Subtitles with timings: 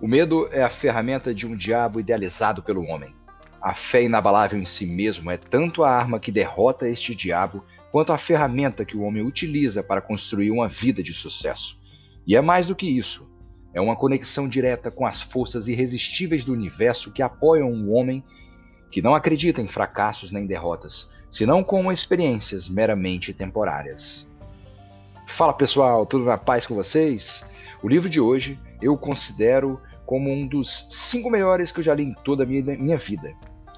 [0.00, 3.12] O medo é a ferramenta de um diabo idealizado pelo homem.
[3.60, 8.12] A fé inabalável em si mesmo é tanto a arma que derrota este diabo, quanto
[8.12, 11.76] a ferramenta que o homem utiliza para construir uma vida de sucesso.
[12.24, 13.28] E é mais do que isso.
[13.74, 18.22] É uma conexão direta com as forças irresistíveis do universo que apoiam o homem
[18.92, 24.30] que não acredita em fracassos nem derrotas, senão como experiências meramente temporárias.
[25.26, 27.44] Fala pessoal, tudo na paz com vocês?
[27.82, 32.02] O livro de hoje eu considero como um dos cinco melhores que eu já li
[32.02, 33.30] em toda a minha, minha vida.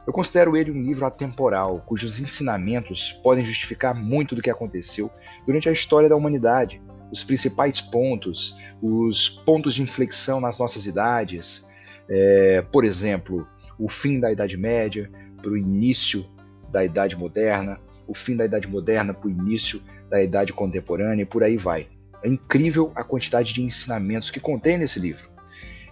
[0.06, 5.10] Eu considero ele um livro atemporal, cujos ensinamentos podem justificar muito do que aconteceu
[5.44, 6.80] durante a história da humanidade,
[7.10, 11.66] os principais pontos, os pontos de inflexão nas nossas idades,
[12.08, 13.44] é, por exemplo,
[13.76, 15.10] o fim da Idade Média
[15.42, 16.24] para o início
[16.70, 21.26] da Idade Moderna, o fim da Idade Moderna para o início da Idade Contemporânea e
[21.26, 21.88] por aí vai.
[22.22, 25.39] É incrível a quantidade de ensinamentos que contém nesse livro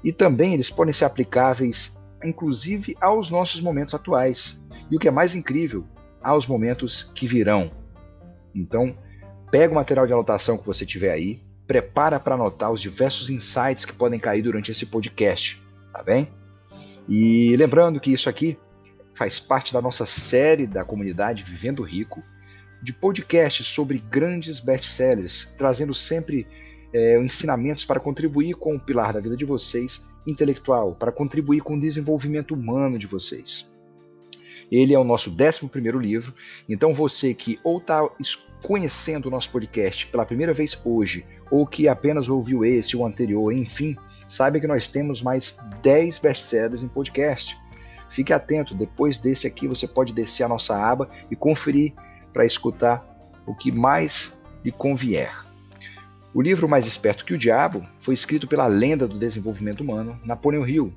[0.03, 4.61] e também eles podem ser aplicáveis inclusive aos nossos momentos atuais.
[4.91, 5.85] E o que é mais incrível,
[6.23, 7.71] aos momentos que virão.
[8.55, 8.97] Então,
[9.51, 13.85] pega o material de anotação que você tiver aí, prepara para anotar os diversos insights
[13.85, 16.29] que podem cair durante esse podcast, tá bem?
[17.09, 18.59] E lembrando que isso aqui
[19.15, 22.23] faz parte da nossa série da comunidade Vivendo Rico,
[22.83, 26.47] de podcasts sobre grandes best-sellers, trazendo sempre
[26.93, 31.77] é, ensinamentos para contribuir com o pilar da vida de vocês intelectual, para contribuir com
[31.77, 33.71] o desenvolvimento humano de vocês.
[34.71, 36.35] Ele é o nosso 11 livro,
[36.69, 38.07] então você que ou está
[38.63, 43.53] conhecendo o nosso podcast pela primeira vez hoje, ou que apenas ouviu esse ou anterior,
[43.53, 43.97] enfim,
[44.29, 47.57] saiba que nós temos mais 10 best-sellers em podcast.
[48.11, 51.95] Fique atento, depois desse aqui você pode descer a nossa aba e conferir
[52.33, 53.07] para escutar
[53.47, 55.48] o que mais lhe convier.
[56.39, 60.65] O livro Mais Esperto que o Diabo foi escrito pela lenda do desenvolvimento humano, Napoleon
[60.65, 60.95] Hill.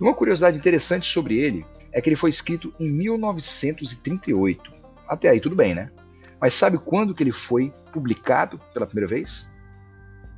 [0.00, 4.72] E uma curiosidade interessante sobre ele é que ele foi escrito em 1938.
[5.06, 5.92] Até aí tudo bem, né?
[6.40, 9.48] Mas sabe quando que ele foi publicado pela primeira vez?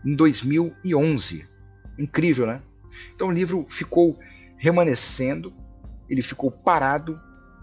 [0.05, 1.47] Em 2011.
[1.99, 2.61] Incrível, né?
[3.15, 4.19] Então o livro ficou
[4.59, 5.51] remanescendo,
[6.11, 7.19] ele ficou parado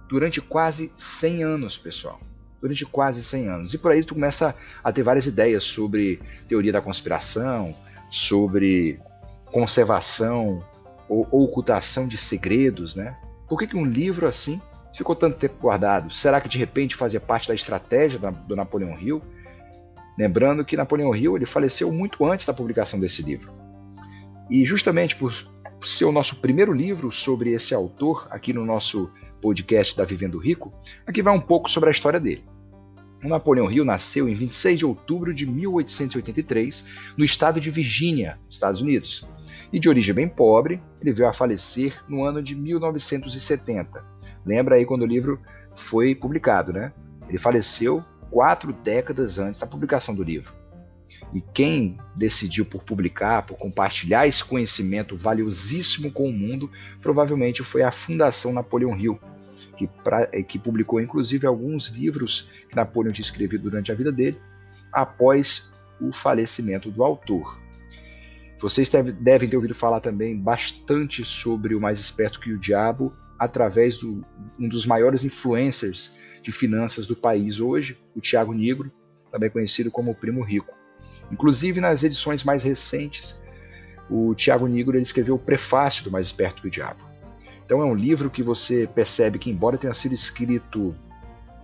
[0.10, 2.20] durante quase 100 anos, pessoal
[2.62, 3.74] durante quase 100 anos.
[3.74, 7.76] E por aí tu começa a ter várias ideias sobre teoria da conspiração,
[8.10, 9.00] sobre
[9.52, 10.64] conservação
[11.08, 13.16] ou, ocultação de segredos, né?
[13.48, 14.62] Por que, que um livro assim
[14.94, 16.12] ficou tanto tempo guardado?
[16.14, 19.22] Será que de repente fazia parte da estratégia do Napoleão Hill?
[20.18, 23.54] Lembrando que Napoleão Hill ele faleceu muito antes da publicação desse livro.
[24.50, 25.34] E justamente por
[25.84, 29.10] ser o nosso primeiro livro sobre esse autor aqui no nosso
[29.42, 30.74] podcast da Vivendo Rico,
[31.06, 32.44] aqui vai um pouco sobre a história dele.
[33.24, 36.86] O Napoleão Hill nasceu em 26 de outubro de 1883
[37.18, 39.28] no estado de Virgínia, Estados Unidos.
[39.74, 44.04] E de origem bem pobre, ele veio a falecer no ano de 1970.
[44.46, 45.40] Lembra aí quando o livro
[45.76, 46.94] foi publicado, né?
[47.28, 50.54] Ele faleceu quatro décadas antes da publicação do livro.
[51.34, 56.72] E quem decidiu por publicar, por compartilhar esse conhecimento valiosíssimo com o mundo,
[57.02, 59.20] provavelmente foi a Fundação Napoleão Hill,
[59.78, 64.40] que, pra, que publicou inclusive alguns livros que Napoleão tinha escrevido durante a vida dele,
[64.92, 65.72] após
[66.02, 67.60] o falecimento do autor.
[68.60, 73.96] Vocês devem ter ouvido falar também bastante sobre o Mais Esperto que o Diabo, através
[73.96, 74.26] de do,
[74.60, 76.14] um dos maiores influencers
[76.44, 78.92] de finanças do país hoje, o Tiago Negro,
[79.32, 80.79] também conhecido como o Primo Rico.
[81.32, 83.42] Inclusive, nas edições mais recentes,
[84.10, 87.08] o Tiago Nigro ele escreveu o prefácio do Mais Esperto que o Diabo.
[87.66, 90.96] Então é um livro que você percebe que, embora tenha sido escrito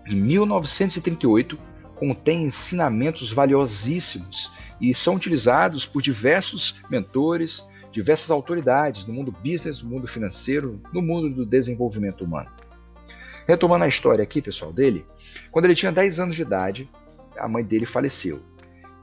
[0.08, 1.58] em 1938,
[1.96, 9.90] contém ensinamentos valiosíssimos e são utilizados por diversos mentores, diversas autoridades no mundo business, no
[9.90, 12.52] mundo financeiro, no mundo do desenvolvimento humano.
[13.48, 15.06] Retomando a história aqui, pessoal, dele,
[15.50, 16.90] quando ele tinha 10 anos de idade,
[17.38, 18.42] a mãe dele faleceu.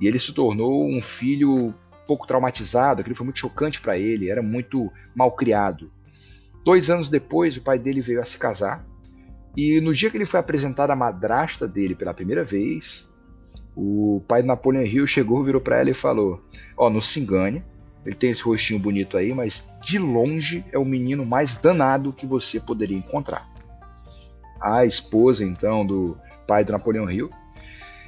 [0.02, 1.72] E ele se tornou um filho
[2.08, 5.92] pouco traumatizado, aquilo foi muito chocante para ele, era muito mal criado.
[6.64, 8.84] Dois anos depois, o pai dele veio a se casar,
[9.56, 13.08] e no dia que ele foi apresentado à madrasta dele pela primeira vez,
[13.76, 16.42] o pai do Napoleon Hill chegou, virou para ela e falou:
[16.76, 17.62] Ó, oh, não se engane,
[18.04, 22.26] ele tem esse rostinho bonito aí, mas de longe é o menino mais danado que
[22.26, 23.48] você poderia encontrar.
[24.60, 27.30] A esposa, então, do pai do Napoleão Hill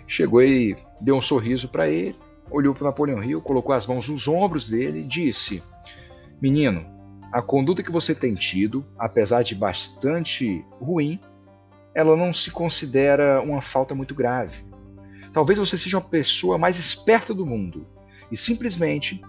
[0.06, 2.16] chegou e deu um sorriso para ele,
[2.50, 5.62] olhou para Napoleão Hill, colocou as mãos nos ombros dele e disse:
[6.40, 6.86] Menino,
[7.32, 11.18] a conduta que você tem tido, apesar de bastante ruim,
[11.94, 14.64] ela não se considera uma falta muito grave.
[15.32, 17.86] Talvez você seja a pessoa mais esperta do mundo
[18.30, 19.20] e simplesmente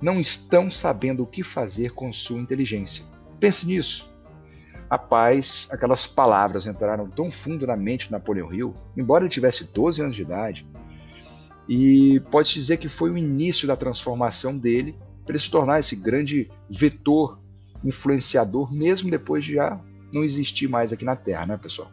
[0.00, 3.04] não estão sabendo o que fazer com sua inteligência.
[3.38, 4.11] Pense nisso.
[4.92, 10.02] Rapaz, aquelas palavras entraram tão fundo na mente de Napoleão Hill, embora ele tivesse 12
[10.02, 10.66] anos de idade,
[11.66, 14.94] e pode-se dizer que foi o início da transformação dele
[15.24, 17.40] para ele se tornar esse grande vetor
[17.82, 19.80] influenciador, mesmo depois de já
[20.12, 21.90] não existir mais aqui na Terra, né, pessoal?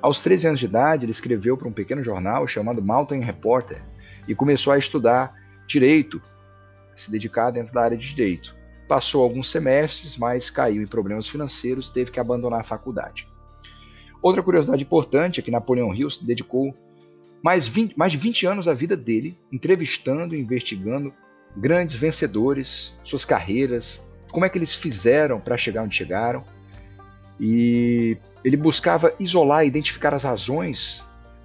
[0.00, 3.82] Aos 13 anos de idade, ele escreveu para um pequeno jornal chamado Mountain Reporter
[4.28, 5.34] e começou a estudar
[5.66, 6.22] direito,
[6.94, 8.59] se dedicar dentro da área de direito.
[8.90, 13.28] Passou alguns semestres, mas caiu em problemas financeiros e teve que abandonar a faculdade.
[14.20, 16.74] Outra curiosidade importante é que Napoleão Hill dedicou
[17.40, 21.14] mais, 20, mais de 20 anos da vida dele entrevistando e investigando
[21.56, 26.42] grandes vencedores, suas carreiras, como é que eles fizeram para chegar onde chegaram.
[27.38, 31.00] E ele buscava isolar e identificar as razões,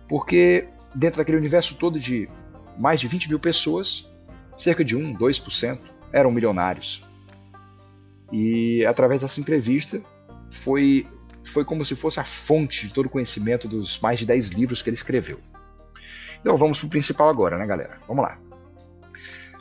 [0.09, 2.27] porque dentro daquele universo todo de
[2.75, 4.11] mais de 20 mil pessoas,
[4.57, 5.79] cerca de 1, 2%
[6.11, 7.04] eram milionários.
[8.31, 10.01] E através dessa entrevista
[10.49, 11.07] foi,
[11.43, 14.81] foi como se fosse a fonte de todo o conhecimento dos mais de 10 livros
[14.81, 15.39] que ele escreveu.
[16.39, 17.99] Então vamos para o principal agora, né, galera?
[18.07, 18.37] Vamos lá.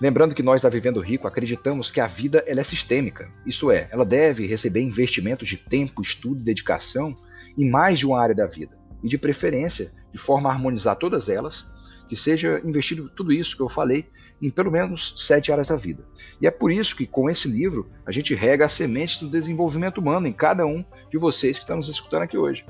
[0.01, 3.89] Lembrando que nós da Vivendo Rico acreditamos que a vida ela é sistêmica, isto é,
[3.93, 7.17] ela deve receber investimentos de tempo, estudo e dedicação
[7.57, 11.29] em mais de uma área da vida, e de preferência, de forma a harmonizar todas
[11.29, 11.71] elas,
[12.09, 14.07] que seja investido tudo isso que eu falei
[14.41, 16.05] em pelo menos sete áreas da vida.
[16.41, 19.99] E é por isso que com esse livro a gente rega as sementes do desenvolvimento
[19.99, 22.65] humano em cada um de vocês que estão nos escutando aqui hoje.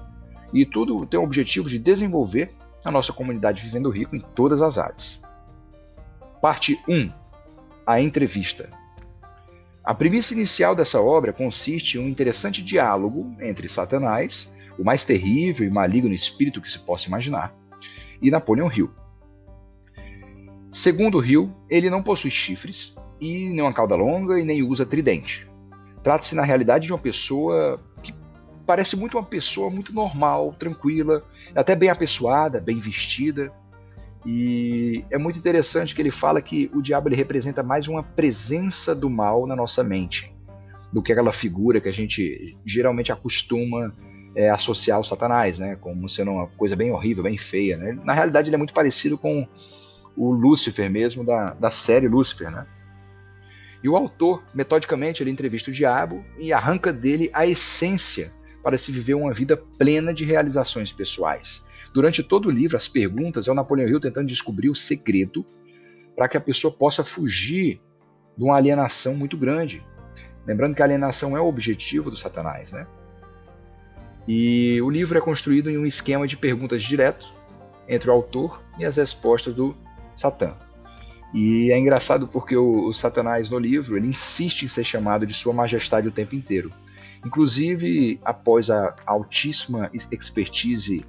[0.52, 2.54] E tudo tem o objetivo de desenvolver
[2.84, 5.20] a nossa comunidade Vivendo Rico em todas as áreas.
[6.40, 7.10] Parte 1
[7.86, 8.70] A entrevista.
[9.82, 15.66] A premissa inicial dessa obra consiste em um interessante diálogo entre Satanás, o mais terrível
[15.66, 17.54] e maligno espírito que se possa imaginar,
[18.22, 18.90] e Napoleon Hill.
[20.74, 25.48] Segundo Hill, ele não possui chifres e nem uma cauda longa e nem usa tridente.
[26.02, 28.12] Trata-se na realidade de uma pessoa que
[28.66, 31.22] parece muito uma pessoa muito normal, tranquila,
[31.54, 33.52] até bem apessoada, bem vestida,
[34.26, 38.96] e é muito interessante que ele fala que o diabo ele representa mais uma presença
[38.96, 40.34] do mal na nossa mente
[40.92, 43.94] do que aquela figura que a gente geralmente acostuma
[44.34, 45.76] é, associar ao Satanás, né?
[45.76, 47.76] Como sendo uma coisa bem horrível, bem feia.
[47.76, 47.96] Né?
[48.02, 49.46] Na realidade, ele é muito parecido com
[50.16, 52.66] o Lúcifer mesmo, da, da série Lúcifer, né?
[53.82, 58.32] E o autor, metodicamente, ele entrevista o diabo e arranca dele a essência
[58.62, 61.62] para se viver uma vida plena de realizações pessoais.
[61.92, 65.44] Durante todo o livro, as perguntas é o Napoleão Hill tentando descobrir o segredo
[66.16, 67.80] para que a pessoa possa fugir
[68.36, 69.84] de uma alienação muito grande.
[70.46, 72.86] Lembrando que a alienação é o objetivo do Satanás, né?
[74.26, 77.30] E o livro é construído em um esquema de perguntas direto
[77.86, 79.76] entre o autor e as respostas do
[80.16, 80.54] Satã.
[81.34, 85.34] E é engraçado porque o, o, Satanás no livro ele insiste em ser chamado de
[85.34, 86.72] Sua Majestade o tempo inteiro.
[87.26, 91.04] Inclusive, após a altíssima expertise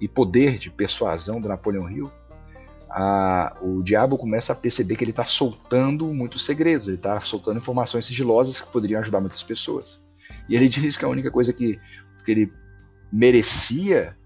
[0.00, 2.12] e poder de persuasão do Napoleão Hill,
[2.88, 7.58] a, o diabo começa a perceber que ele está soltando muitos segredos, ele está soltando
[7.58, 10.00] informações sigilosas que poderiam ajudar muitas pessoas.
[10.48, 11.80] E ele diz que a única coisa que,
[12.24, 12.52] que ele
[13.12, 14.16] merecia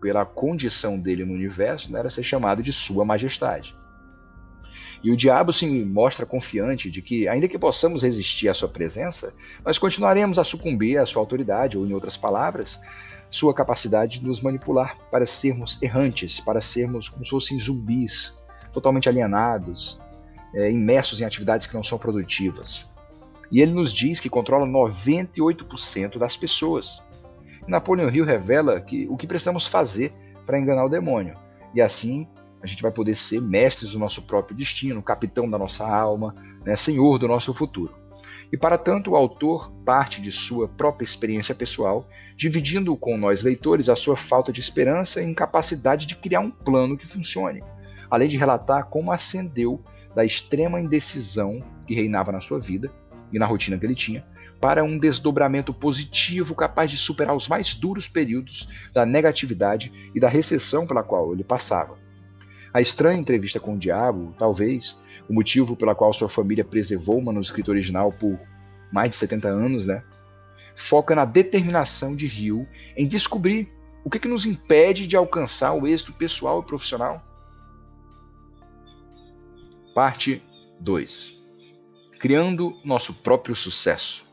[0.00, 3.74] pela condição dele no universo era ser chamado de Sua Majestade.
[5.02, 9.32] E o diabo se mostra confiante de que, ainda que possamos resistir à sua presença,
[9.64, 12.80] nós continuaremos a sucumbir à sua autoridade, ou, em outras palavras,
[13.30, 18.36] sua capacidade de nos manipular para sermos errantes, para sermos como se fossem zumbis,
[18.72, 20.00] totalmente alienados,
[20.54, 22.88] é, imersos em atividades que não são produtivas.
[23.50, 27.02] E ele nos diz que controla 98% das pessoas.
[27.68, 30.12] Napoleon Hill revela que o que precisamos fazer
[30.46, 31.34] para enganar o demônio.
[31.74, 32.26] E assim
[32.62, 36.34] a gente vai poder ser mestres do nosso próprio destino, capitão da nossa alma,
[36.64, 37.94] né, senhor do nosso futuro.
[38.50, 43.88] E para tanto, o autor parte de sua própria experiência pessoal, dividindo com nós leitores
[43.88, 47.62] a sua falta de esperança e incapacidade de criar um plano que funcione,
[48.10, 49.84] além de relatar como ascendeu
[50.16, 52.90] da extrema indecisão que reinava na sua vida
[53.30, 54.24] e na rotina que ele tinha,
[54.60, 60.28] para um desdobramento positivo capaz de superar os mais duros períodos da negatividade e da
[60.28, 61.96] recessão pela qual ele passava.
[62.72, 67.24] A estranha entrevista com o diabo, talvez, o motivo pela qual sua família preservou o
[67.24, 68.38] manuscrito original por
[68.92, 70.02] mais de 70 anos, né?
[70.76, 73.72] Foca na determinação de Rio em descobrir
[74.04, 77.22] o que, que nos impede de alcançar o êxito pessoal e profissional.
[79.94, 80.42] Parte
[80.80, 81.36] 2
[82.18, 84.27] Criando nosso próprio sucesso.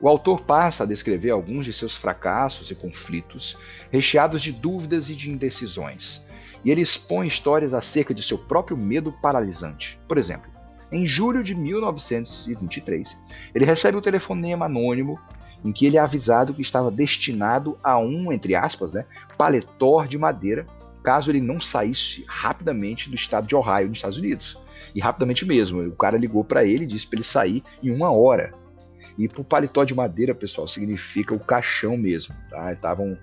[0.00, 3.56] O autor passa a descrever alguns de seus fracassos e conflitos,
[3.90, 6.22] recheados de dúvidas e de indecisões,
[6.62, 9.98] e ele expõe histórias acerca de seu próprio medo paralisante.
[10.06, 10.50] Por exemplo,
[10.92, 13.18] Em julho de 1923,
[13.52, 15.18] ele recebe um telefonema anônimo
[15.64, 19.04] em que ele é avisado que estava destinado a um, entre aspas, né,
[19.36, 20.64] paletó de madeira,
[21.02, 24.58] caso ele não saísse rapidamente do estado de Ohio, nos Estados Unidos.
[24.94, 28.12] E rapidamente mesmo, o cara ligou para ele e disse para ele sair em uma
[28.12, 28.54] hora.
[29.18, 32.72] E pro paletó de madeira, pessoal, significa o caixão mesmo, tá?
[32.72, 33.16] Estavam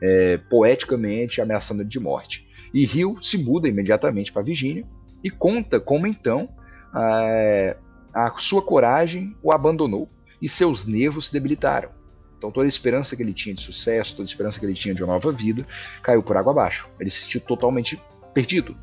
[0.00, 2.46] é, poeticamente ameaçando de morte.
[2.74, 4.84] E Hill se muda imediatamente para Virgínia
[5.22, 6.48] e conta como então
[6.94, 7.76] é,
[8.12, 10.08] a sua coragem o abandonou
[10.40, 11.90] e seus nervos se debilitaram.
[12.36, 14.94] Então toda a esperança que ele tinha de sucesso, toda a esperança que ele tinha
[14.94, 15.66] de uma nova vida,
[16.02, 16.88] caiu por água abaixo.
[17.00, 18.00] Ele se sentiu totalmente
[18.34, 18.76] perdido.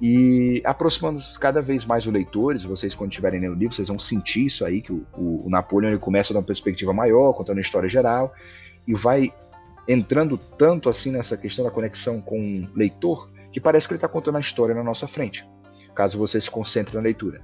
[0.00, 3.98] E aproximando cada vez mais os leitores, vocês quando estiverem lendo o livro, vocês vão
[3.98, 7.32] sentir isso aí, que o, o, o Napoleão ele começa a dar uma perspectiva maior,
[7.32, 8.34] contando a história geral,
[8.86, 9.32] e vai
[9.88, 14.08] entrando tanto assim nessa questão da conexão com o leitor, que parece que ele está
[14.08, 15.48] contando a história na nossa frente,
[15.94, 17.40] caso você se concentre na leitura.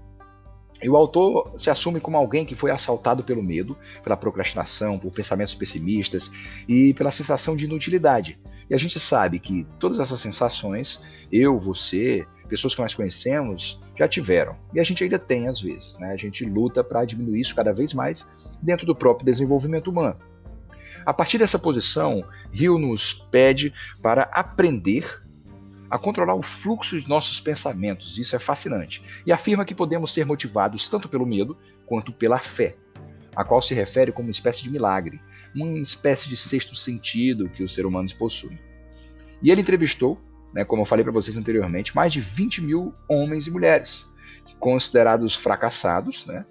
[0.82, 5.12] E o autor se assume como alguém que foi assaltado pelo medo, pela procrastinação, por
[5.12, 6.30] pensamentos pessimistas
[6.68, 8.38] e pela sensação de inutilidade.
[8.68, 14.06] E a gente sabe que todas essas sensações, eu, você, pessoas que nós conhecemos, já
[14.06, 14.58] tiveram.
[14.74, 15.98] E a gente ainda tem às vezes.
[15.98, 16.12] Né?
[16.12, 18.28] A gente luta para diminuir isso cada vez mais
[18.60, 20.18] dentro do próprio desenvolvimento humano.
[21.06, 25.22] A partir dessa posição, Hill nos pede para aprender
[25.90, 28.18] a controlar o fluxo de nossos pensamentos.
[28.18, 29.02] Isso é fascinante.
[29.24, 31.56] E afirma que podemos ser motivados tanto pelo medo
[31.86, 32.76] quanto pela fé,
[33.34, 35.22] a qual se refere como uma espécie de milagre,
[35.54, 38.58] uma espécie de sexto sentido que os seres humanos possuem.
[39.42, 40.20] E ele entrevistou,
[40.52, 44.06] né, como eu falei para vocês anteriormente, mais de 20 mil homens e mulheres,
[44.58, 46.44] considerados fracassados, né,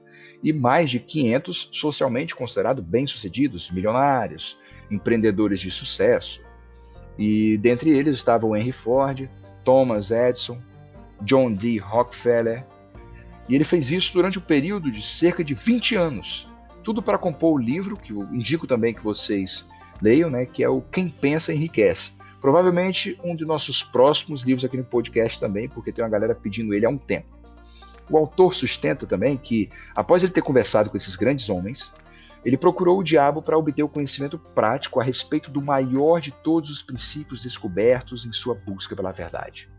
[0.43, 4.57] e mais de 500 socialmente considerados bem-sucedidos, milionários,
[4.89, 6.41] empreendedores de sucesso,
[7.17, 9.29] e dentre eles estavam Henry Ford,
[9.63, 10.59] Thomas Edison,
[11.21, 11.77] John D.
[11.77, 12.65] Rockefeller.
[13.47, 16.49] E ele fez isso durante um período de cerca de 20 anos.
[16.83, 19.69] Tudo para compor o livro, que eu indico também que vocês
[20.01, 22.13] leiam, né, que é o Quem Pensa Enriquece.
[22.41, 26.73] Provavelmente um de nossos próximos livros aqui no podcast também, porque tem uma galera pedindo
[26.73, 27.39] ele há um tempo.
[28.09, 31.93] O autor sustenta também que, após ele ter conversado com esses grandes homens,
[32.43, 36.71] ele procurou o diabo para obter o conhecimento prático a respeito do maior de todos
[36.71, 39.69] os princípios descobertos em sua busca pela verdade.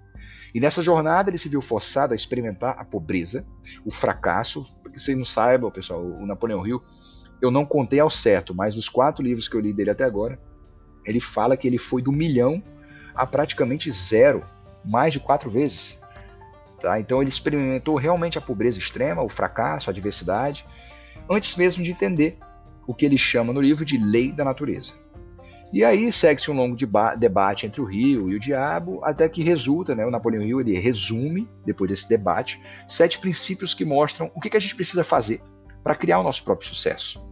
[0.54, 3.45] E nessa jornada ele se viu forçado a experimentar a pobreza,
[3.85, 6.81] o fracasso, porque vocês não saibam, pessoal, o Napoleão Hill,
[7.40, 10.38] eu não contei ao certo, mas nos quatro livros que eu li dele até agora,
[11.04, 12.62] ele fala que ele foi do milhão
[13.14, 14.42] a praticamente zero,
[14.85, 15.99] mais de quatro vezes.
[16.80, 16.99] Tá?
[16.99, 20.66] Então ele experimentou realmente a pobreza extrema, o fracasso, a adversidade,
[21.30, 22.38] antes mesmo de entender
[22.87, 24.92] o que ele chama no livro de lei da natureza.
[25.73, 26.76] E aí segue-se um longo
[27.16, 30.78] debate entre o rio e o diabo, até que resulta, né, o Napoleão Hill ele
[30.78, 35.40] resume, depois desse debate, sete princípios que mostram o que, que a gente precisa fazer
[35.82, 37.25] para criar o nosso próprio sucesso.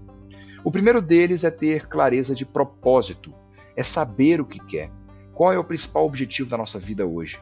[0.64, 3.34] O primeiro deles é ter clareza de propósito,
[3.76, 4.90] é saber o que quer,
[5.34, 7.40] qual é o principal objetivo da nossa vida hoje.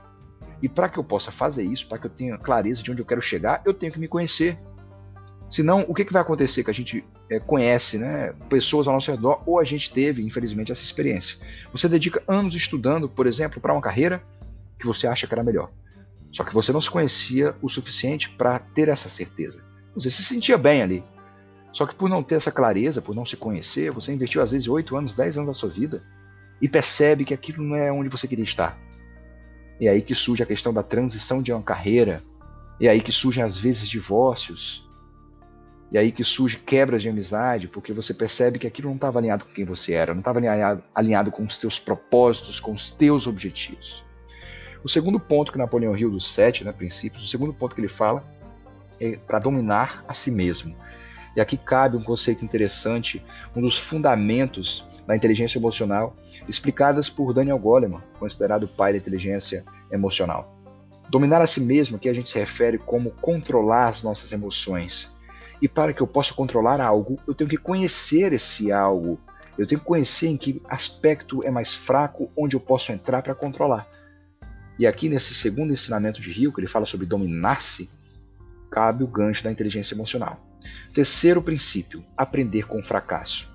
[0.62, 3.06] E para que eu possa fazer isso, para que eu tenha clareza de onde eu
[3.06, 4.58] quero chegar, eu tenho que me conhecer.
[5.48, 6.62] Senão, o que, que vai acontecer?
[6.62, 10.72] Que a gente é, conhece né, pessoas ao nosso redor, ou a gente teve, infelizmente,
[10.72, 11.38] essa experiência.
[11.72, 14.22] Você dedica anos estudando, por exemplo, para uma carreira
[14.78, 15.70] que você acha que era melhor.
[16.32, 19.62] Só que você não se conhecia o suficiente para ter essa certeza.
[19.94, 21.04] Você se sentia bem ali.
[21.72, 24.68] Só que por não ter essa clareza, por não se conhecer, você investiu às vezes
[24.68, 26.02] 8 anos, 10 anos da sua vida
[26.60, 28.78] e percebe que aquilo não é onde você queria estar.
[29.80, 32.22] E é aí que surge a questão da transição de uma carreira.
[32.80, 34.88] E é aí que surgem às vezes divórcios,
[35.90, 39.46] e aí que surge quebras de amizade, porque você percebe que aquilo não estava alinhado
[39.46, 43.26] com quem você era, não estava alinhado, alinhado com os teus propósitos, com os teus
[43.26, 44.04] objetivos.
[44.84, 47.88] O segundo ponto que Napoleão Hill dos sete, né, princípios, o segundo ponto que ele
[47.88, 48.22] fala
[49.00, 50.76] é para dominar a si mesmo.
[51.36, 56.16] E aqui cabe um conceito interessante, um dos fundamentos da inteligência emocional,
[56.48, 60.56] explicadas por Daniel Goleman, considerado o pai da inteligência emocional.
[61.08, 65.10] Dominar a si mesmo, aqui a gente se refere como controlar as nossas emoções,
[65.60, 69.18] e para que eu possa controlar algo, eu tenho que conhecer esse algo.
[69.56, 73.34] Eu tenho que conhecer em que aspecto é mais fraco, onde eu posso entrar para
[73.34, 73.88] controlar.
[74.78, 77.90] E aqui nesse segundo ensinamento de Rio, que ele fala sobre dominar-se,
[78.70, 80.47] cabe o gancho da inteligência emocional.
[80.94, 83.50] Terceiro princípio, aprender com fracasso.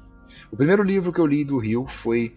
[0.52, 2.36] O primeiro livro que eu li do Rio foi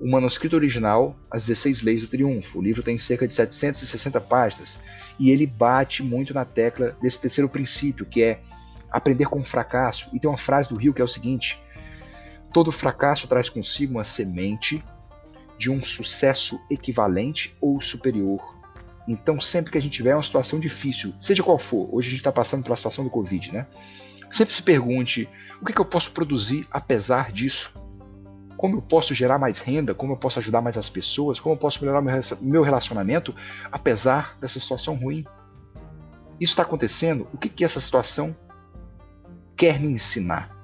[0.00, 2.58] o manuscrito original, As 16 Leis do Triunfo.
[2.58, 4.80] O livro tem cerca de 760 páginas
[5.18, 8.40] e ele bate muito na tecla desse terceiro princípio, que é
[8.90, 10.08] aprender com o fracasso.
[10.12, 11.60] E tem uma frase do Rio que é o seguinte:
[12.52, 14.82] todo fracasso traz consigo uma semente
[15.58, 18.61] de um sucesso equivalente ou superior
[19.06, 22.20] Então, sempre que a gente tiver uma situação difícil, seja qual for, hoje a gente
[22.20, 23.66] está passando pela situação do Covid, né?
[24.30, 25.28] Sempre se pergunte:
[25.60, 27.72] o que, que eu posso produzir apesar disso?
[28.56, 29.92] Como eu posso gerar mais renda?
[29.92, 31.40] Como eu posso ajudar mais as pessoas?
[31.40, 32.00] Como eu posso melhorar
[32.40, 33.34] meu relacionamento
[33.72, 35.24] apesar dessa situação ruim?
[36.40, 37.26] Isso está acontecendo?
[37.32, 38.36] O que, que essa situação
[39.56, 40.56] quer me ensinar?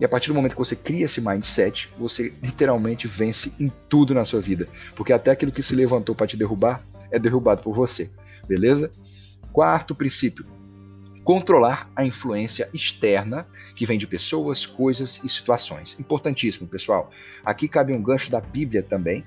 [0.00, 4.14] E a partir do momento que você cria esse mindset, você literalmente vence em tudo
[4.14, 4.66] na sua vida.
[4.96, 8.10] Porque até aquilo que se levantou para te derrubar é derrubado por você.
[8.46, 8.90] Beleza?
[9.52, 10.44] Quarto princípio:
[11.24, 15.98] controlar a influência externa que vem de pessoas, coisas e situações.
[15.98, 17.10] Importantíssimo, pessoal.
[17.44, 19.24] Aqui cabe um gancho da Bíblia também.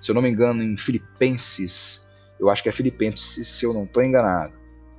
[0.00, 2.04] Se eu não me engano, em Filipenses,
[2.38, 4.52] eu acho que é Filipenses, se eu não estou enganado.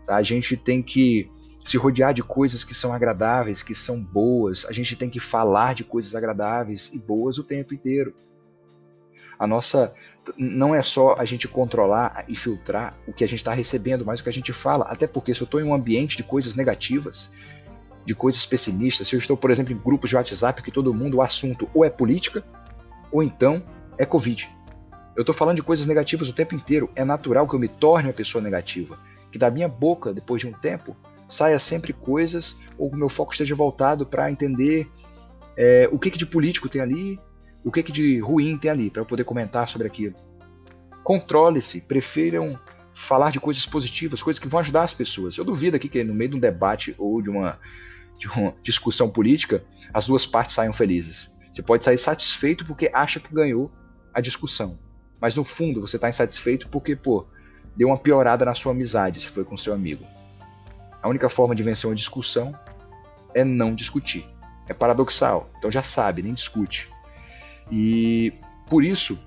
[0.05, 0.15] Tá?
[0.15, 1.29] A gente tem que
[1.65, 4.65] se rodear de coisas que são agradáveis, que são boas.
[4.65, 8.13] A gente tem que falar de coisas agradáveis e boas o tempo inteiro.
[9.39, 9.93] A nossa
[10.37, 14.19] não é só a gente controlar e filtrar o que a gente está recebendo, mas
[14.19, 14.85] o que a gente fala.
[14.85, 17.29] Até porque se eu estou em um ambiente de coisas negativas,
[18.05, 21.17] de coisas pessimistas, se eu estou, por exemplo, em grupos de WhatsApp que todo mundo
[21.17, 22.43] o assunto ou é política
[23.11, 23.63] ou então
[23.97, 24.49] é Covid.
[25.15, 26.89] Eu estou falando de coisas negativas o tempo inteiro.
[26.95, 28.97] É natural que eu me torne uma pessoa negativa.
[29.31, 30.95] Que da minha boca, depois de um tempo,
[31.27, 34.89] saia sempre coisas, ou o meu foco esteja voltado para entender
[35.55, 37.19] é, o que, que de político tem ali,
[37.63, 40.15] o que, que de ruim tem ali, para eu poder comentar sobre aquilo.
[41.03, 42.59] Controle-se, prefiram
[42.93, 45.37] falar de coisas positivas, coisas que vão ajudar as pessoas.
[45.37, 47.59] Eu duvido aqui que no meio de um debate ou de uma,
[48.17, 51.35] de uma discussão política, as duas partes saiam felizes.
[51.51, 53.71] Você pode sair satisfeito porque acha que ganhou
[54.13, 54.77] a discussão.
[55.19, 57.25] Mas no fundo você está insatisfeito porque, pô,
[57.75, 60.05] deu uma piorada na sua amizade se foi com seu amigo.
[61.01, 62.57] A única forma de vencer uma discussão
[63.33, 64.25] é não discutir.
[64.67, 65.49] É paradoxal.
[65.57, 66.92] Então já sabe, nem discute.
[67.71, 68.33] E
[68.69, 69.19] por isso,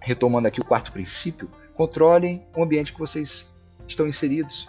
[0.00, 3.54] retomando aqui o quarto princípio, controlem o ambiente que vocês
[3.86, 4.68] estão inseridos.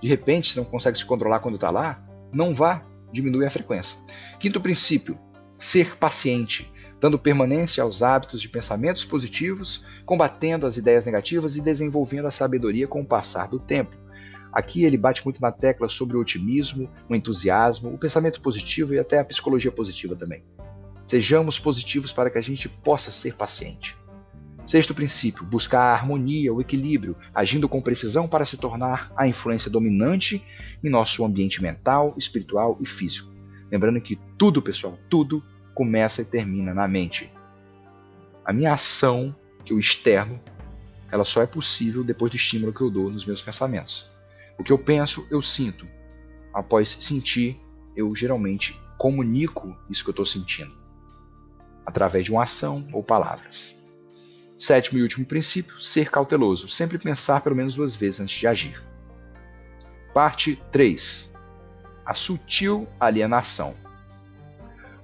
[0.00, 3.98] De repente, se não consegue se controlar quando está lá, não vá, diminui a frequência.
[4.38, 5.18] Quinto princípio,
[5.58, 12.26] ser paciente, dando permanência aos hábitos de pensamentos positivos, combatendo as ideias negativas e desenvolvendo
[12.26, 13.96] a sabedoria com o passar do tempo.
[14.52, 18.98] Aqui ele bate muito na tecla sobre o otimismo, o entusiasmo, o pensamento positivo e
[18.98, 20.42] até a psicologia positiva também.
[21.06, 23.96] Sejamos positivos para que a gente possa ser paciente.
[24.66, 29.70] Sexto princípio: buscar a harmonia, o equilíbrio, agindo com precisão para se tornar a influência
[29.70, 30.44] dominante
[30.82, 33.32] em nosso ambiente mental, espiritual e físico.
[33.70, 35.42] Lembrando que tudo, pessoal, tudo
[35.72, 37.32] começa e termina na mente.
[38.44, 40.40] A minha ação, que eu externo,
[41.10, 44.10] ela só é possível depois do estímulo que eu dou nos meus pensamentos.
[44.58, 45.86] O que eu penso, eu sinto.
[46.52, 47.60] Após sentir,
[47.94, 50.72] eu geralmente comunico isso que eu estou sentindo,
[51.86, 53.74] através de uma ação ou palavras.
[54.58, 58.82] Sétimo e último princípio: ser cauteloso, sempre pensar pelo menos duas vezes antes de agir.
[60.12, 61.32] Parte 3:
[62.04, 63.74] A sutil alienação.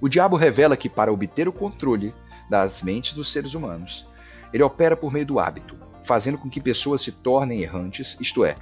[0.01, 2.13] O diabo revela que, para obter o controle
[2.51, 4.09] das mentes dos seres humanos,
[4.53, 8.57] ele opera por meio do hábito, fazendo com que pessoas se tornem errantes, isto é,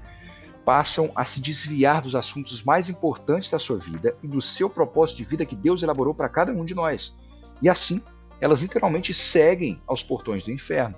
[0.64, 5.18] passam a se desviar dos assuntos mais importantes da sua vida e do seu propósito
[5.18, 7.16] de vida que Deus elaborou para cada um de nós.
[7.62, 8.02] E assim,
[8.40, 10.94] elas literalmente seguem aos portões do inferno.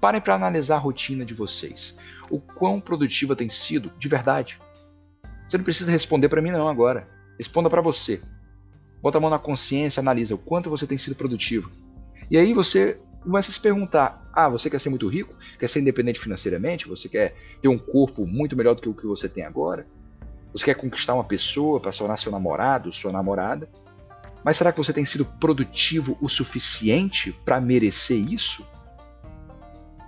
[0.00, 1.96] Parem para analisar a rotina de vocês.
[2.30, 4.58] O quão produtiva tem sido de verdade.
[5.46, 7.08] Você não precisa responder para mim não agora.
[7.36, 8.22] Responda para você.
[9.02, 11.70] Bota a mão na consciência, analisa o quanto você tem sido produtivo.
[12.30, 15.34] E aí você começa a se perguntar: ah, você quer ser muito rico?
[15.58, 16.88] Quer ser independente financeiramente?
[16.88, 19.86] Você quer ter um corpo muito melhor do que o que você tem agora?
[20.52, 23.68] Você quer conquistar uma pessoa para se tornar seu namorado, sua namorada?
[24.44, 28.66] Mas será que você tem sido produtivo o suficiente para merecer isso?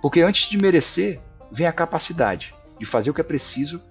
[0.01, 1.19] Porque antes de merecer,
[1.51, 3.81] vem a capacidade de fazer o que é preciso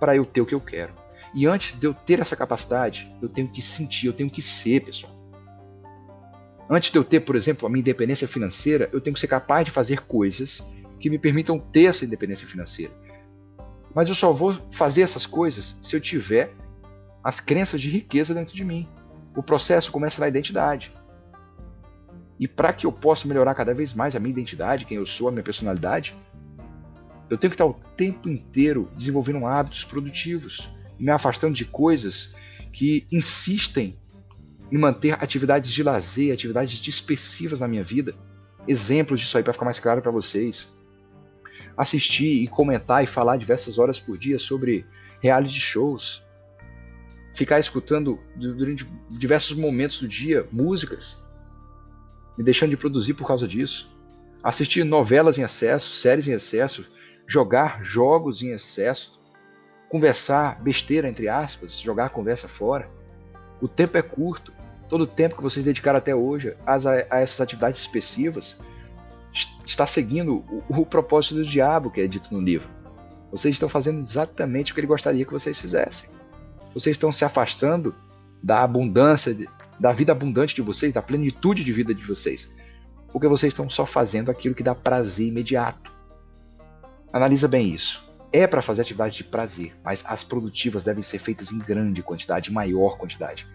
[0.00, 0.92] para eu ter o que eu quero.
[1.34, 4.84] E antes de eu ter essa capacidade, eu tenho que sentir, eu tenho que ser,
[4.84, 5.14] pessoal.
[6.68, 9.64] Antes de eu ter, por exemplo, a minha independência financeira, eu tenho que ser capaz
[9.64, 10.66] de fazer coisas
[10.98, 12.92] que me permitam ter essa independência financeira.
[13.94, 16.52] Mas eu só vou fazer essas coisas se eu tiver
[17.22, 18.88] as crenças de riqueza dentro de mim.
[19.36, 20.92] O processo começa na identidade.
[22.40, 25.28] E para que eu possa melhorar cada vez mais a minha identidade, quem eu sou,
[25.28, 26.16] a minha personalidade,
[27.28, 30.68] eu tenho que estar o tempo inteiro desenvolvendo hábitos produtivos,
[30.98, 32.34] me afastando de coisas
[32.72, 33.98] que insistem
[34.70, 38.14] em manter atividades de lazer, atividades dispersivas na minha vida.
[38.66, 40.72] Exemplos disso aí para ficar mais claro para vocês.
[41.76, 44.86] Assistir e comentar e falar diversas horas por dia sobre
[45.20, 46.22] reality shows.
[47.36, 51.22] Ficar escutando durante diversos momentos do dia músicas,
[52.36, 53.94] me deixando de produzir por causa disso.
[54.42, 56.86] Assistir novelas em excesso, séries em excesso,
[57.26, 59.20] jogar jogos em excesso,
[59.90, 62.88] conversar besteira entre aspas, jogar conversa fora.
[63.60, 64.50] O tempo é curto.
[64.88, 66.76] Todo o tempo que vocês dedicaram até hoje a,
[67.10, 68.56] a essas atividades expressivas
[69.66, 70.36] está seguindo
[70.70, 72.68] o, o propósito do diabo que é dito no livro.
[73.30, 76.15] Vocês estão fazendo exatamente o que ele gostaria que vocês fizessem.
[76.76, 77.94] Vocês estão se afastando
[78.42, 79.34] da abundância,
[79.80, 82.54] da vida abundante de vocês, da plenitude de vida de vocês,
[83.10, 85.90] porque vocês estão só fazendo aquilo que dá prazer imediato.
[87.10, 88.06] Analisa bem isso.
[88.30, 92.52] É para fazer atividades de prazer, mas as produtivas devem ser feitas em grande quantidade,
[92.52, 93.48] maior quantidade.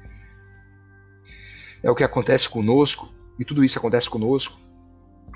[1.84, 4.60] É o que acontece conosco, e tudo isso acontece conosco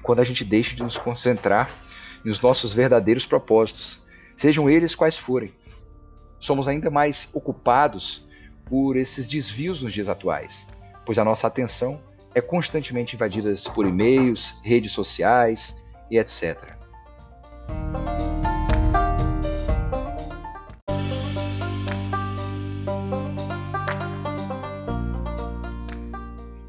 [0.01, 1.69] quando a gente deixa de nos concentrar
[2.23, 4.01] nos nossos verdadeiros propósitos,
[4.35, 5.53] sejam eles quais forem.
[6.39, 8.27] Somos ainda mais ocupados
[8.65, 10.67] por esses desvios nos dias atuais,
[11.05, 12.01] pois a nossa atenção
[12.33, 15.75] é constantemente invadida por e-mails, redes sociais
[16.09, 16.75] e etc.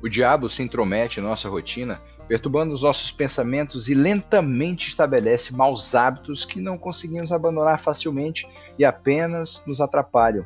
[0.06, 5.96] O diabo se intromete em nossa rotina, perturbando os nossos pensamentos e lentamente estabelece maus
[5.96, 8.46] hábitos que não conseguimos abandonar facilmente
[8.78, 10.44] e apenas nos atrapalham.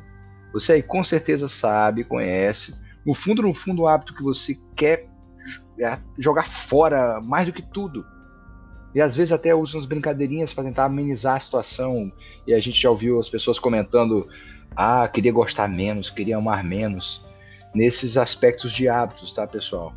[0.51, 2.73] Você aí com certeza sabe, conhece,
[3.05, 5.07] no fundo, no fundo, o hábito que você quer
[5.79, 8.03] é jogar fora mais do que tudo.
[8.95, 12.11] E às vezes até usa umas brincadeirinhas para tentar amenizar a situação.
[12.47, 14.27] E a gente já ouviu as pessoas comentando:
[14.75, 17.23] ah, queria gostar menos, queria amar menos
[17.73, 19.93] nesses aspectos de hábitos, tá, pessoal?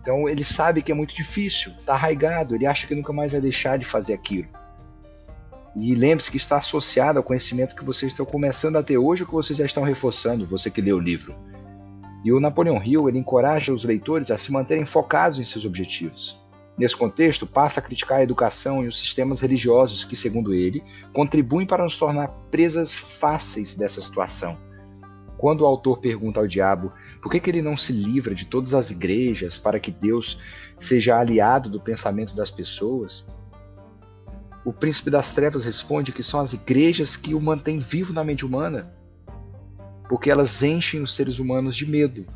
[0.00, 3.40] Então ele sabe que é muito difícil, tá arraigado, ele acha que nunca mais vai
[3.40, 4.48] deixar de fazer aquilo.
[5.74, 9.28] E lembre-se que está associado ao conhecimento que vocês estão começando a ter hoje ou
[9.28, 11.34] que vocês já estão reforçando, você que leu o livro.
[12.24, 16.40] E o Napoleão Hill ele encoraja os leitores a se manterem focados em seus objetivos.
[16.78, 21.66] Nesse contexto, passa a criticar a educação e os sistemas religiosos que, segundo ele, contribuem
[21.66, 24.65] para nos tornar presas fáceis dessa situação
[25.38, 28.74] quando o autor pergunta ao diabo por que, que ele não se livra de todas
[28.74, 30.38] as igrejas para que Deus
[30.78, 33.24] seja aliado do pensamento das pessoas,
[34.64, 38.44] o príncipe das trevas responde que são as igrejas que o mantêm vivo na mente
[38.44, 38.92] humana,
[40.08, 42.26] porque elas enchem os seres humanos de medo,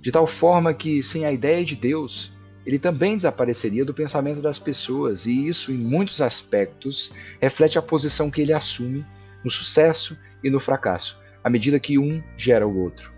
[0.00, 2.32] de tal forma que, sem a ideia de Deus,
[2.64, 8.30] ele também desapareceria do pensamento das pessoas, e isso, em muitos aspectos, reflete a posição
[8.30, 9.06] que ele assume
[9.42, 13.10] no sucesso e no fracasso à medida que um gera o outro.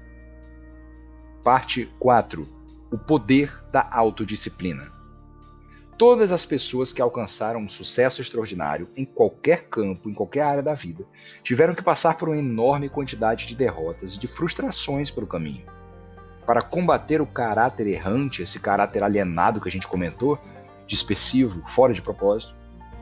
[1.42, 2.48] Parte 4.
[2.92, 4.92] O poder da autodisciplina.
[5.98, 10.74] Todas as pessoas que alcançaram um sucesso extraordinário em qualquer campo, em qualquer área da
[10.74, 11.04] vida,
[11.42, 15.66] tiveram que passar por uma enorme quantidade de derrotas e de frustrações pelo caminho.
[16.46, 20.38] Para combater o caráter errante, esse caráter alienado que a gente comentou,
[20.86, 22.54] dispersivo, fora de propósito,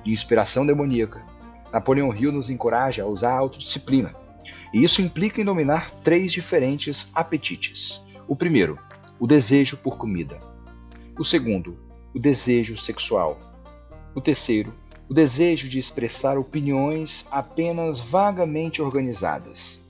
[0.02, 1.22] de inspiração demoníaca,
[1.70, 4.26] Napoleão Hill nos encoraja a usar a autodisciplina
[4.72, 8.02] e isso implica em dominar três diferentes apetites.
[8.26, 8.78] O primeiro,
[9.18, 10.40] o desejo por comida.
[11.18, 11.78] O segundo,
[12.14, 13.40] o desejo sexual.
[14.14, 14.74] O terceiro,
[15.08, 19.82] o desejo de expressar opiniões apenas vagamente organizadas.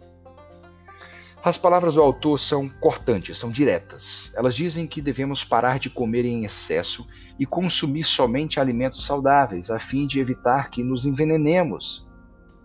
[1.42, 4.32] As palavras do autor são cortantes, são diretas.
[4.36, 7.06] Elas dizem que devemos parar de comer em excesso
[7.38, 12.06] e consumir somente alimentos saudáveis, a fim de evitar que nos envenenemos,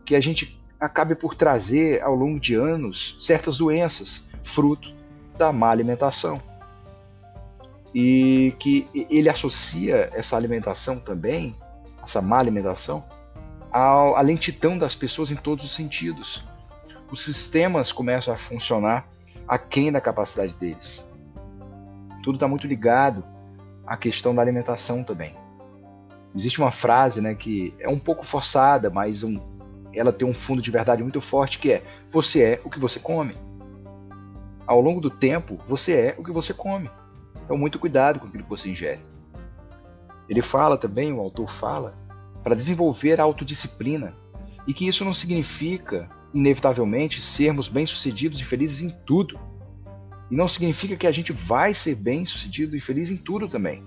[0.06, 4.94] que a gente acabe por trazer ao longo de anos certas doenças, fruto
[5.38, 6.42] da má alimentação.
[7.96, 11.56] E que ele associa essa alimentação também,
[12.04, 13.02] essa má alimentação,
[13.72, 16.44] à lentidão das pessoas em todos os sentidos.
[17.10, 19.08] Os sistemas começam a funcionar
[19.48, 21.08] aquém da capacidade deles.
[22.24, 23.24] Tudo está muito ligado
[23.88, 25.34] à questão da alimentação também.
[26.36, 29.40] Existe uma frase né, que é um pouco forçada, mas um,
[29.94, 33.00] ela tem um fundo de verdade muito forte que é: você é o que você
[33.00, 33.36] come.
[34.66, 36.90] Ao longo do tempo, você é o que você come.
[37.44, 39.02] Então, muito cuidado com aquilo que você ingere.
[40.30, 41.98] Ele fala também, o autor fala,
[42.44, 44.16] para desenvolver a autodisciplina
[44.66, 49.38] e que isso não significa, inevitavelmente, sermos bem-sucedidos e felizes em tudo.
[50.32, 53.84] E não significa que a gente vai ser bem-sucedido e feliz em tudo também.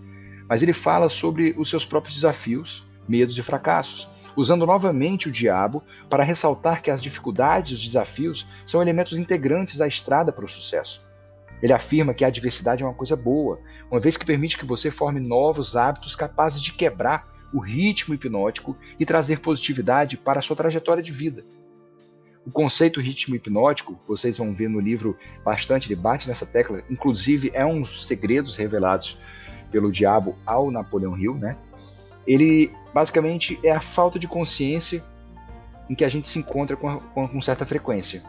[0.46, 5.82] Mas ele fala sobre os seus próprios desafios, medos e fracassos usando novamente o diabo
[6.08, 10.48] para ressaltar que as dificuldades e os desafios são elementos integrantes à estrada para o
[10.48, 11.04] sucesso.
[11.62, 13.58] Ele afirma que a adversidade é uma coisa boa,
[13.90, 18.76] uma vez que permite que você forme novos hábitos capazes de quebrar o ritmo hipnótico
[19.00, 21.44] e trazer positividade para a sua trajetória de vida.
[22.44, 27.50] O conceito ritmo hipnótico, vocês vão ver no livro bastante, ele bate nessa tecla, inclusive
[27.54, 29.18] é um dos segredos revelados
[29.70, 31.56] pelo diabo ao Napoleão Hill, né?
[32.26, 35.02] Ele basicamente é a falta de consciência
[35.88, 38.22] em que a gente se encontra com, com, com certa frequência.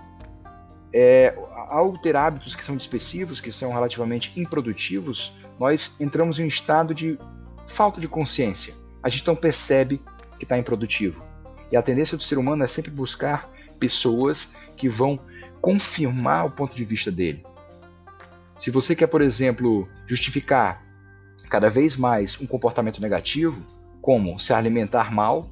[0.93, 1.35] É,
[1.69, 6.93] ao ter hábitos que são dispersivos, que são relativamente improdutivos, nós entramos em um estado
[6.93, 7.19] de
[7.65, 8.73] falta de consciência.
[9.01, 10.01] A gente não percebe
[10.37, 11.23] que está improdutivo.
[11.71, 15.19] E a tendência do ser humano é sempre buscar pessoas que vão
[15.59, 17.43] confirmar o ponto de vista dele.
[18.57, 20.83] Se você quer, por exemplo, justificar
[21.49, 23.61] cada vez mais um comportamento negativo,
[24.01, 25.49] como se alimentar mal,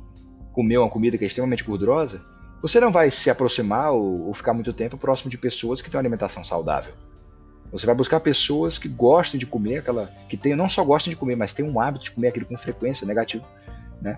[0.54, 2.22] comer uma comida que é extremamente gordurosa,
[2.62, 5.98] você não vai se aproximar ou, ou ficar muito tempo próximo de pessoas que têm
[5.98, 6.94] uma alimentação saudável.
[7.72, 11.18] Você vai buscar pessoas que gostem de comer aquela, que tem, não só gostem de
[11.18, 13.46] comer, mas tem um hábito de comer aquilo com frequência negativo,
[14.02, 14.18] né?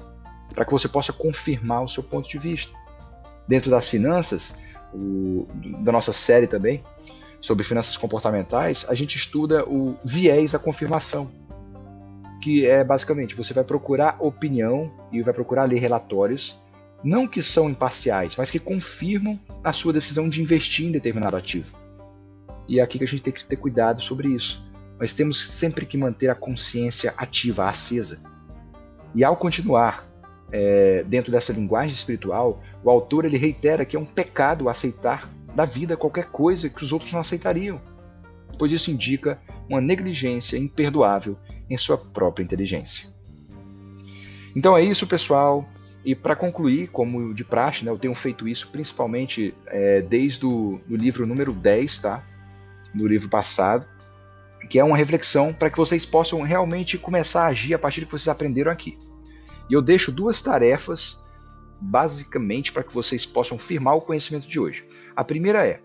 [0.53, 2.71] Para que você possa confirmar o seu ponto de vista.
[3.47, 4.53] Dentro das finanças,
[4.93, 5.47] o,
[5.79, 6.83] da nossa série também,
[7.41, 11.29] sobre finanças comportamentais, a gente estuda o viés da confirmação,
[12.41, 16.61] que é basicamente você vai procurar opinião e vai procurar ler relatórios,
[17.03, 21.75] não que são imparciais, mas que confirmam a sua decisão de investir em determinado ativo.
[22.67, 24.65] E é aqui que a gente tem que ter cuidado sobre isso.
[24.99, 28.19] Nós temos sempre que manter a consciência ativa, acesa.
[29.15, 30.07] E ao continuar
[30.51, 35.65] é, dentro dessa linguagem espiritual, o autor ele reitera que é um pecado aceitar da
[35.65, 37.81] vida qualquer coisa que os outros não aceitariam,
[38.57, 39.39] pois isso indica
[39.69, 41.37] uma negligência imperdoável
[41.69, 43.07] em sua própria inteligência.
[44.55, 45.67] Então é isso, pessoal.
[46.03, 50.79] E para concluir, como de praxe, né, eu tenho feito isso principalmente é, desde o
[50.89, 52.23] livro número 10, tá?
[52.93, 53.85] do livro passado,
[54.69, 58.07] que é uma reflexão para que vocês possam realmente começar a agir a partir do
[58.07, 58.97] que vocês aprenderam aqui.
[59.69, 61.21] E eu deixo duas tarefas,
[61.79, 64.85] basicamente, para que vocês possam firmar o conhecimento de hoje.
[65.15, 65.81] A primeira é: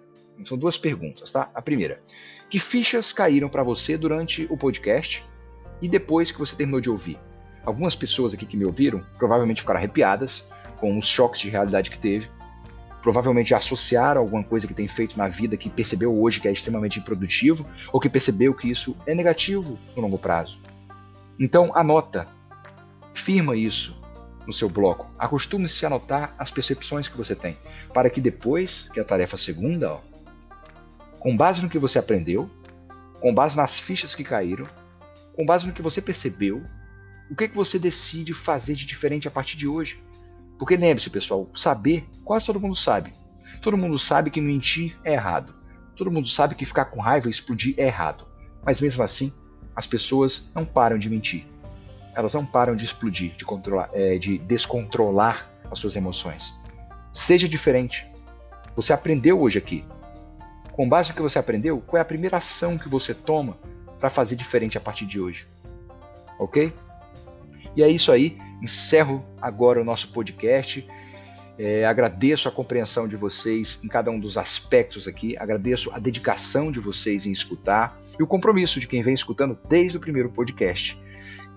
[0.49, 1.51] são duas perguntas, tá?
[1.55, 2.03] A primeira:
[2.51, 5.25] que fichas caíram para você durante o podcast
[5.81, 7.19] e depois que você terminou de ouvir?
[7.65, 11.99] Algumas pessoas aqui que me ouviram provavelmente ficaram arrepiadas com os choques de realidade que
[11.99, 12.29] teve.
[13.01, 17.01] Provavelmente associaram alguma coisa que tem feito na vida que percebeu hoje que é extremamente
[17.01, 20.61] improdutivo ou que percebeu que isso é negativo no longo prazo.
[21.39, 22.29] Então, anota
[23.23, 23.97] Firma isso
[24.47, 25.09] no seu bloco.
[25.19, 27.57] Acostume-se a anotar as percepções que você tem,
[27.95, 30.01] para que depois, que é a tarefa segunda, ó,
[31.23, 32.51] com base no que você aprendeu,
[33.21, 34.67] com base nas fichas que caíram,
[35.35, 36.63] com base no que você percebeu,
[37.31, 40.03] o que, que você decide fazer de diferente a partir de hoje.
[40.59, 43.15] Porque lembre-se, pessoal, saber, quase todo mundo sabe.
[43.63, 45.55] Todo mundo sabe que mentir é errado.
[45.97, 48.27] Todo mundo sabe que ficar com raiva e explodir é errado.
[48.65, 49.33] Mas mesmo assim,
[49.75, 51.47] as pessoas não param de mentir
[52.15, 56.55] elas não param de explodir, de, controlar, é, de descontrolar as suas emoções.
[57.13, 58.07] Seja diferente.
[58.75, 59.85] Você aprendeu hoje aqui.
[60.73, 63.59] Com base no que você aprendeu, qual é a primeira ação que você toma
[64.01, 65.47] para fazer diferente a partir de hoje?
[66.39, 66.73] Ok?
[67.77, 68.39] E é isso aí.
[68.63, 70.87] Encerro agora o nosso podcast.
[71.59, 75.37] É, agradeço a compreensão de vocês em cada um dos aspectos aqui.
[75.37, 79.99] Agradeço a dedicação de vocês em escutar e o compromisso de quem vem escutando desde
[79.99, 80.99] o primeiro podcast.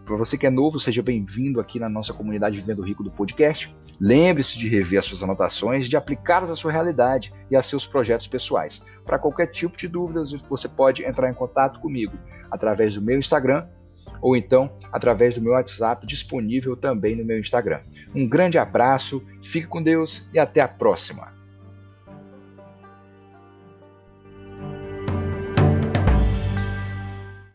[0.06, 3.76] Para você que é novo, seja bem-vindo aqui na nossa comunidade Vivendo Rico do podcast.
[4.00, 8.28] Lembre-se de rever as suas anotações, de aplicá-las à sua realidade e a seus projetos
[8.28, 8.84] pessoais.
[9.04, 12.14] Para qualquer tipo de dúvidas, você pode entrar em contato comigo
[12.52, 13.66] através do meu Instagram
[14.22, 17.82] ou então através do meu WhatsApp disponível também no meu Instagram.
[18.14, 21.35] Um grande abraço, fique com Deus e até a próxima!